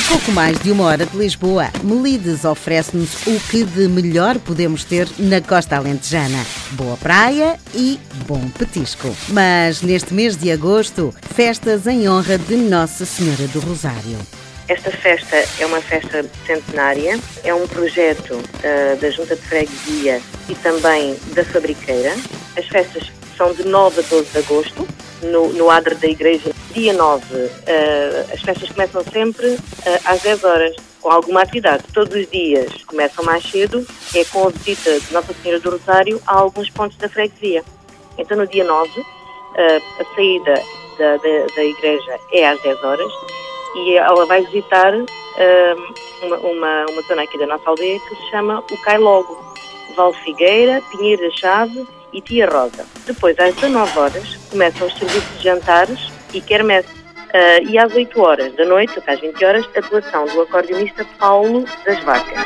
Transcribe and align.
Pouco 0.00 0.32
mais 0.32 0.58
de 0.58 0.72
uma 0.72 0.82
hora 0.84 1.06
de 1.06 1.16
Lisboa, 1.16 1.70
Melides 1.84 2.44
oferece-nos 2.44 3.26
o 3.28 3.38
que 3.48 3.62
de 3.62 3.86
melhor 3.86 4.40
podemos 4.40 4.82
ter 4.82 5.08
na 5.18 5.40
costa 5.40 5.76
alentejana. 5.76 6.44
Boa 6.72 6.96
praia 6.96 7.60
e 7.72 8.00
bom 8.26 8.48
petisco. 8.50 9.16
Mas 9.28 9.82
neste 9.82 10.12
mês 10.12 10.36
de 10.36 10.50
agosto, 10.50 11.14
festas 11.32 11.86
em 11.86 12.08
honra 12.08 12.36
de 12.36 12.56
Nossa 12.56 13.06
Senhora 13.06 13.46
do 13.48 13.60
Rosário. 13.60 14.18
Esta 14.66 14.90
festa 14.90 15.36
é 15.60 15.66
uma 15.66 15.80
festa 15.80 16.24
centenária, 16.44 17.20
é 17.44 17.54
um 17.54 17.68
projeto 17.68 18.34
uh, 18.34 18.96
da 19.00 19.10
Junta 19.10 19.36
de 19.36 19.42
Freguesia 19.42 20.20
e 20.48 20.54
também 20.56 21.16
da 21.34 21.44
Fabriqueira. 21.44 22.14
As 22.56 22.66
festas 22.66 23.12
são 23.36 23.52
de 23.52 23.64
9 23.64 24.00
a 24.00 24.02
12 24.02 24.30
de 24.30 24.38
agosto, 24.38 24.88
no, 25.30 25.52
no 25.52 25.70
adro 25.70 25.94
da 25.96 26.06
igreja. 26.06 26.52
Dia 26.72 26.92
9, 26.92 27.24
uh, 27.24 27.48
as 28.32 28.40
festas 28.42 28.70
começam 28.70 29.02
sempre 29.04 29.54
uh, 29.54 29.60
às 30.04 30.22
10 30.22 30.44
horas, 30.44 30.76
com 31.00 31.10
alguma 31.10 31.42
atividade. 31.42 31.84
Todos 31.92 32.14
os 32.14 32.30
dias 32.30 32.82
começam 32.84 33.24
mais 33.24 33.44
cedo, 33.44 33.86
é 34.14 34.24
com 34.24 34.46
a 34.46 34.50
visita 34.50 34.98
de 34.98 35.12
Nossa 35.12 35.32
Senhora 35.34 35.60
do 35.60 35.70
Rosário 35.70 36.20
a 36.26 36.38
alguns 36.38 36.70
pontos 36.70 36.96
da 36.98 37.08
freguesia. 37.08 37.64
Então, 38.18 38.36
no 38.36 38.46
dia 38.46 38.64
9, 38.64 39.00
uh, 39.00 39.04
eh, 39.56 39.82
a 39.98 40.14
saída 40.14 40.62
da, 40.98 41.16
da, 41.16 41.46
da, 41.54 41.64
igreja 41.64 42.20
é 42.32 42.48
às 42.48 42.60
10 42.62 42.84
horas 42.84 43.12
e 43.74 43.96
ela 43.96 44.24
vai 44.26 44.40
visitar 44.44 44.94
uma, 46.22 46.36
uma, 46.36 46.86
uma 46.90 47.02
zona 47.02 47.22
aqui 47.22 47.36
da 47.36 47.46
nossa 47.46 47.68
aldeia 47.68 47.98
que 47.98 48.14
se 48.14 48.30
chama 48.30 48.62
o 48.70 48.76
Cai 48.82 48.98
Logo. 48.98 49.42
Val 49.96 50.12
Figueira, 50.12 50.82
Pinheiro 50.90 51.22
da 51.22 51.30
Chave 51.30 51.86
e 52.14 52.20
Tia 52.20 52.48
Rosa. 52.48 52.86
Depois, 53.06 53.38
às 53.38 53.54
19 53.56 53.98
horas, 53.98 54.36
começam 54.50 54.86
os 54.86 54.94
serviços 54.96 55.38
de 55.38 55.44
jantares 55.44 56.12
e 56.32 56.40
quermesse. 56.40 56.88
Uh, 57.34 57.68
e 57.68 57.76
às 57.76 57.92
8 57.92 58.20
horas 58.20 58.54
da 58.54 58.64
noite, 58.64 58.96
até 58.96 59.12
às 59.12 59.20
20 59.20 59.44
horas, 59.44 59.68
atuação 59.76 60.24
do 60.26 60.42
acordeonista 60.42 61.04
Paulo 61.18 61.64
das 61.84 61.98
Vacas. 62.04 62.38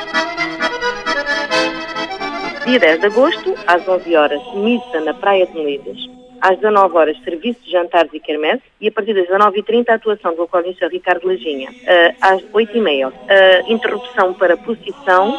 Dia 2.65 2.79
10 2.79 3.01
de 3.01 3.07
agosto, 3.07 3.55
às 3.67 3.87
11 3.87 4.17
horas, 4.17 4.55
missa 4.55 5.01
na 5.01 5.13
Praia 5.13 5.47
de 5.47 5.55
Melidas. 5.55 5.99
Às 6.41 6.57
19 6.57 6.97
horas, 6.97 7.19
serviço 7.23 7.61
de 7.65 7.73
jantares 7.73 8.11
e 8.15 8.21
quermesse. 8.21 8.63
E 8.81 8.89
a 8.89 8.93
partir 8.93 9.13
das 9.13 9.27
19h30, 9.27 9.91
a 9.91 9.95
atuação 9.95 10.35
do 10.35 10.45
acordeonista 10.45 10.89
Ricardo 10.89 11.27
Lajinha. 11.27 11.71
Uh, 11.71 12.15
às 12.21 12.43
8h30, 12.45 13.09
uh, 13.09 13.73
interrupção 13.73 14.33
para 14.33 14.57
procissão. 14.57 15.35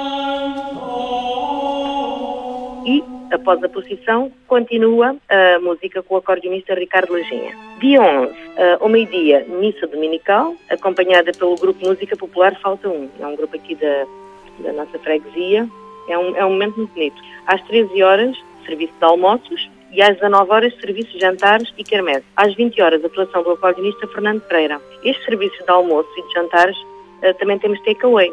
E 2.85 3.18
após 3.31 3.63
a 3.63 3.69
procissão, 3.69 4.31
continua 4.47 5.15
a 5.29 5.59
música 5.59 6.01
com 6.03 6.15
o 6.15 6.17
acordeonista 6.17 6.73
Ricardo 6.73 7.13
Lajinha. 7.13 7.55
Dia 7.79 8.01
11, 8.01 8.33
ao 8.79 8.89
meio-dia, 8.89 9.45
missa 9.47 9.87
dominical, 9.87 10.55
acompanhada 10.69 11.31
pelo 11.31 11.55
grupo 11.55 11.85
Música 11.85 12.15
Popular 12.15 12.59
Falta 12.59 12.89
1. 12.89 13.09
É 13.19 13.27
um 13.27 13.35
grupo 13.35 13.55
aqui 13.55 13.75
da, 13.75 14.05
da 14.59 14.73
nossa 14.73 14.97
freguesia. 14.99 15.67
É 16.07 16.17
um, 16.17 16.35
é 16.35 16.45
um 16.45 16.51
momento 16.51 16.77
muito 16.77 16.93
bonito. 16.93 17.21
Às 17.45 17.61
13 17.63 18.01
horas, 18.03 18.37
serviço 18.65 18.93
de 18.97 19.05
almoços, 19.05 19.69
e 19.91 20.01
às 20.01 20.15
19 20.15 20.51
horas 20.51 20.75
serviços 20.79 21.13
de 21.13 21.19
jantares 21.19 21.73
e 21.77 21.83
quermesse. 21.83 22.25
Às 22.35 22.53
20 22.55 22.81
horas, 22.81 23.03
atuação 23.03 23.43
do 23.43 23.51
acordeonista 23.51 24.07
Fernando 24.07 24.41
Pereira. 24.41 24.79
Estes 25.03 25.25
serviços 25.25 25.59
de 25.63 25.71
almoço 25.71 26.09
e 26.17 26.27
de 26.27 26.33
jantares 26.33 26.77
uh, 26.77 27.33
também 27.39 27.57
temos 27.59 27.81
takeaway. 27.81 28.31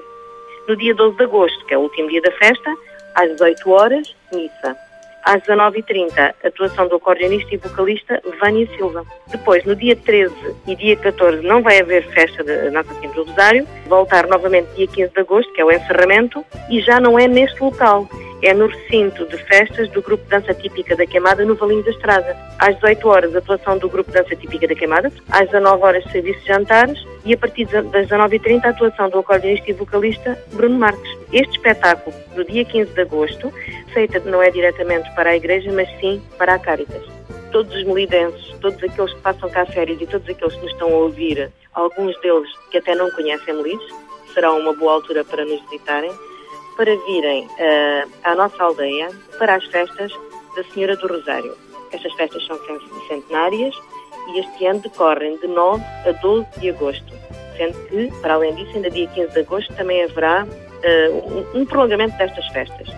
No 0.69 0.77
dia 0.77 0.95
12 0.95 1.17
de 1.17 1.23
agosto, 1.23 1.67
que 1.67 1.75
é 1.75 1.79
o 1.79 1.83
último 1.83 2.09
dia 2.09 2.21
da 2.21 2.33
festa, 2.33 2.77
às 3.15 3.31
18 3.33 3.71
horas, 3.71 4.17
missa. 4.33 4.86
Às 5.27 5.43
19h30, 5.43 6.35
atuação 6.45 6.87
do 6.87 6.95
acordeonista 6.95 7.53
e 7.53 7.59
vocalista 7.59 8.23
Vânia 8.41 8.65
Silva. 8.77 9.05
Depois, 9.27 9.65
no 9.65 9.75
dia 9.75 9.97
13 9.97 10.33
e 10.69 10.77
dia 10.77 10.97
14, 10.97 11.43
não 11.45 11.65
vai 11.65 11.81
haver 11.81 12.07
festa 12.13 12.45
de 12.45 12.71
Nossa 12.71 12.95
Senhora 12.95 13.17
do 13.17 13.25
Rosário. 13.25 13.67
Voltar 13.89 14.29
novamente 14.29 14.69
dia 14.77 14.87
15 14.87 15.13
de 15.13 15.21
agosto, 15.21 15.53
que 15.53 15.61
é 15.61 15.65
o 15.65 15.73
encerramento, 15.73 16.45
e 16.71 16.81
já 16.81 17.01
não 17.01 17.19
é 17.19 17.27
neste 17.27 17.61
local 17.61 18.09
é 18.43 18.53
no 18.53 18.67
recinto 18.67 19.27
de 19.27 19.37
festas 19.45 19.89
do 19.91 20.03
Grupo 20.03 20.25
Dança 20.29 20.53
Típica 20.55 20.95
da 20.95 21.07
Queimada 21.07 21.45
no 21.45 21.55
Valinho 21.55 21.83
da 21.85 21.91
Estrada. 21.91 22.37
Às 22.59 22.75
18 22.77 23.09
horas, 23.09 23.37
atuação 23.37 23.79
do 23.79 23.89
Grupo 23.89 24.11
Dança 24.11 24.37
Típica 24.37 24.67
da 24.69 24.75
Queimada, 24.75 25.13
às 25.31 25.47
19 25.47 25.83
horas, 25.83 26.05
serviço 26.11 26.41
de 26.41 26.47
jantares 26.47 27.07
e 27.25 27.35
a 27.35 27.37
partir 27.37 27.65
das 27.67 27.85
19h30, 27.85 28.65
a 28.65 28.69
atuação 28.71 29.09
do 29.09 29.19
acordeonista 29.19 29.71
e 29.71 29.75
vocalista 29.75 30.39
Bruno 30.53 30.79
Marques. 30.79 31.17
Este 31.33 31.57
espetáculo, 31.57 32.15
do 32.35 32.45
dia 32.45 32.65
15 32.65 32.93
de 32.93 33.01
agosto, 33.01 33.53
feita 33.93 34.21
não 34.21 34.43
é 34.43 34.51
diretamente 34.51 35.13
para 35.15 35.31
a 35.31 35.37
Igreja, 35.37 35.73
mas 35.73 35.89
sim 36.01 36.23
para 36.39 36.55
a 36.55 36.59
Caritas. 36.59 37.03
Todos 37.51 37.75
os 37.75 37.85
melidenses, 37.85 38.55
todos 38.61 38.83
aqueles 38.83 39.13
que 39.13 39.21
passam 39.21 39.49
cá 39.49 39.65
férias 39.67 40.01
e 40.01 40.07
todos 40.07 40.29
aqueles 40.29 40.55
que 40.55 40.63
nos 40.63 40.73
estão 40.73 40.89
a 40.89 40.97
ouvir, 40.97 41.51
alguns 41.73 42.19
deles 42.21 42.49
que 42.71 42.79
até 42.79 42.95
não 42.95 43.11
conhecem 43.11 43.55
Melides, 43.55 43.87
será 44.35 44.53
uma 44.53 44.75
boa 44.75 44.93
altura 44.93 45.25
para 45.25 45.45
nos 45.45 45.61
visitarem 45.63 46.13
para 46.77 46.95
virem 47.07 47.47
uh, 47.47 48.11
à 48.25 48.35
nossa 48.35 48.63
aldeia 48.63 49.09
para 49.39 49.55
as 49.55 49.65
festas 49.67 50.13
da 50.55 50.65
Senhora 50.73 50.97
do 50.97 51.07
Rosário. 51.07 51.57
Estas 51.93 52.13
festas 52.15 52.45
são 52.47 52.59
centenárias 53.09 53.75
e 54.29 54.41
este 54.41 54.67
ano 54.67 54.81
decorrem 54.81 55.37
de 55.39 55.47
9 55.47 55.83
a 56.07 56.13
12 56.13 56.47
de 56.61 56.71
agosto, 56.71 57.15
sendo 57.57 57.79
que, 57.89 58.11
para 58.21 58.35
além 58.35 58.55
disso, 58.55 58.73
ainda 58.75 58.91
dia 58.91 59.07
15 59.09 59.33
de 59.33 59.41
agosto 59.41 59.75
também 59.75 60.03
haverá 60.03 60.45
uh, 60.45 61.59
um, 61.59 61.65
prolongamento 61.65 62.17
destas 62.19 62.47
festas. 62.49 62.89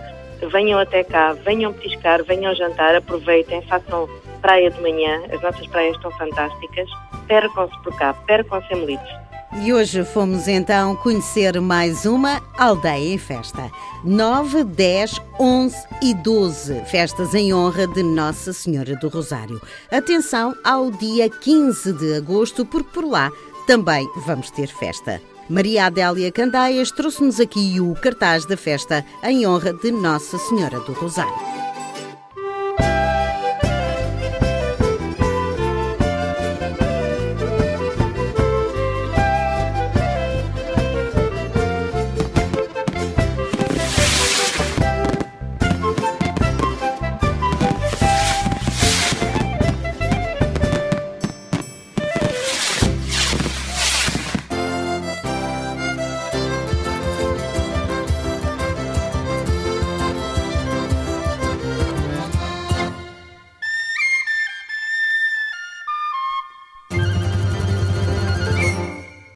Venham 0.52 0.78
até 0.78 1.02
cá, 1.04 1.32
venham 1.32 1.72
petiscar, 1.72 2.22
venham 2.24 2.54
jantar, 2.54 2.94
aproveitem, 2.94 3.60
façam 3.62 4.08
praia 4.40 4.70
de 4.70 4.80
manhã, 4.80 5.22
as 5.32 5.40
nossas 5.42 5.66
praias 5.66 5.96
estão 5.96 6.10
fantásticas, 6.12 6.88
percam-se 7.26 7.76
por 7.82 7.96
cá, 7.96 8.14
percam-se 8.26 8.72
em 8.72 8.80
Melides. 8.80 9.27
E 9.56 9.72
hoje 9.72 10.04
fomos 10.04 10.47
então 10.47 10.94
conhecer 10.97 11.59
mais 11.59 12.04
uma 12.04 12.42
aldeia 12.56 13.14
em 13.14 13.19
festa. 13.19 13.70
9, 14.04 14.62
10, 14.62 15.22
11 15.41 15.76
e 16.03 16.14
12 16.14 16.84
festas 16.84 17.34
em 17.34 17.54
honra 17.54 17.87
de 17.87 18.03
Nossa 18.03 18.53
Senhora 18.53 18.94
do 18.97 19.08
Rosário. 19.08 19.60
Atenção 19.91 20.54
ao 20.62 20.91
dia 20.91 21.31
15 21.31 21.94
de 21.94 22.14
agosto, 22.14 22.64
porque 22.66 22.91
por 22.92 23.04
lá 23.04 23.32
também 23.66 24.06
vamos 24.26 24.50
ter 24.50 24.69
festa. 24.69 25.20
Maria 25.48 25.87
Adélia 25.87 26.31
Candaias 26.31 26.91
trouxe-nos 26.91 27.41
aqui 27.41 27.81
o 27.81 27.94
cartaz 27.94 28.44
da 28.44 28.56
festa 28.56 29.04
em 29.25 29.47
honra 29.47 29.72
de 29.72 29.91
Nossa 29.91 30.37
Senhora 30.37 30.78
do 30.81 30.92
Rosário. 30.92 31.57